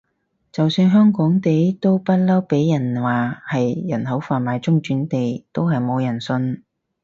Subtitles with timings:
[0.51, 6.63] 就算香港地都不嬲畀人話係人口販賣中轉地，都係冇人信